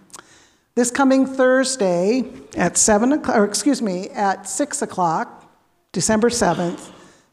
[0.74, 2.24] This coming Thursday
[2.56, 5.48] at 7 o'clock, or excuse me, at 6 o'clock,
[5.92, 6.90] December 7th,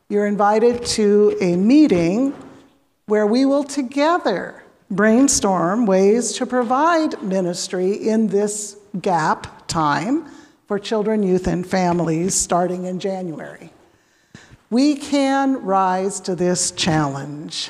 [0.09, 2.35] you're invited to a meeting
[3.07, 10.25] where we will together brainstorm ways to provide ministry in this gap time
[10.67, 13.71] for children, youth, and families starting in January.
[14.69, 17.69] We can rise to this challenge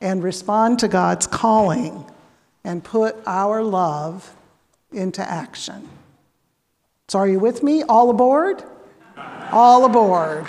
[0.00, 2.06] and respond to God's calling
[2.64, 4.34] and put our love
[4.92, 5.88] into action.
[7.08, 7.82] So, are you with me?
[7.82, 8.62] All aboard?
[9.50, 10.46] All aboard.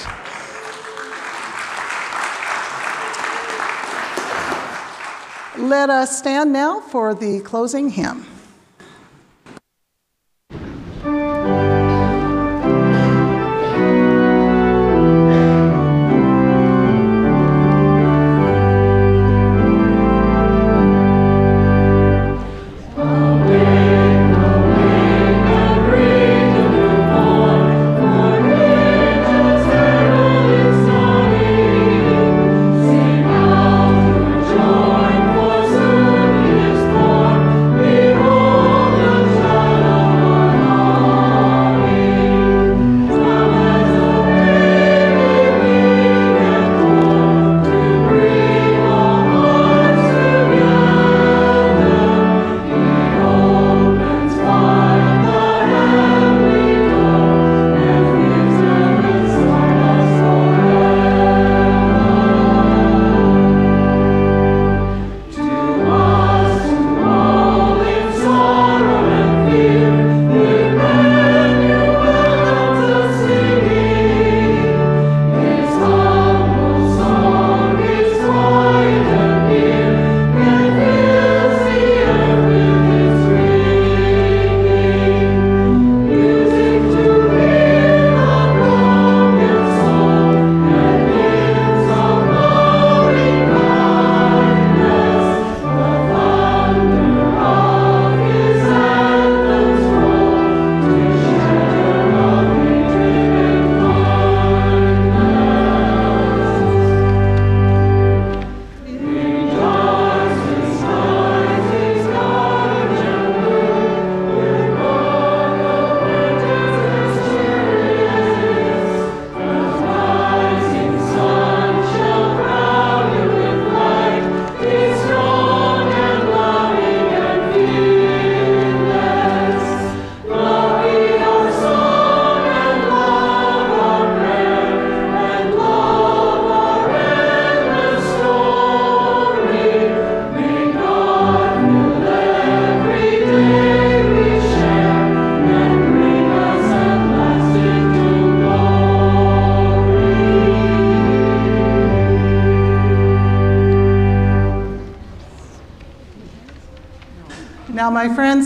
[5.59, 8.25] Let us stand now for the closing hymn.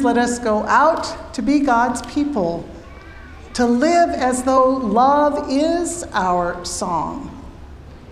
[0.04, 2.68] Let us go out to be God's people,
[3.54, 7.30] to live as though love is our song,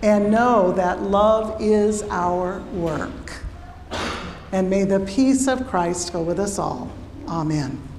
[0.01, 3.41] and know that love is our work.
[4.51, 6.91] And may the peace of Christ go with us all.
[7.27, 7.90] Amen.